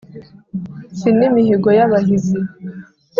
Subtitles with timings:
[0.97, 2.39] si n’imihigo y’abahizi